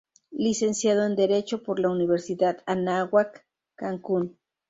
[0.33, 4.35] Licenciado en Derecho por la Universidad Anáhuac Cancún.